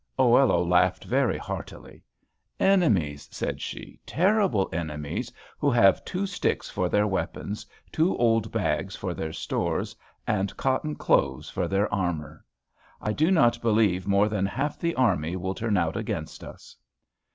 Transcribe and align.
Oello 0.17 0.63
laughed 0.67 1.03
very 1.03 1.37
heartily. 1.37 2.01
"Enemies," 2.59 3.29
said 3.31 3.61
she, 3.61 3.99
"terrible 4.03 4.67
enemies, 4.73 5.31
who 5.59 5.69
have 5.69 6.03
two 6.03 6.25
sticks 6.25 6.67
for 6.71 6.89
their 6.89 7.05
weapons, 7.05 7.67
two 7.91 8.17
old 8.17 8.51
bags 8.51 8.95
for 8.95 9.13
their 9.13 9.31
stores, 9.31 9.95
and 10.25 10.57
cotton 10.57 10.95
clothes 10.95 11.51
for 11.51 11.67
their 11.67 11.87
armor. 11.93 12.43
I 12.99 13.13
do 13.13 13.29
not 13.29 13.61
believe 13.61 14.07
more 14.07 14.27
than 14.27 14.47
half 14.47 14.79
the 14.79 14.95
army 14.95 15.35
will 15.35 15.53
turn 15.53 15.77
out 15.77 15.95
against 15.95 16.43
us." 16.43 16.75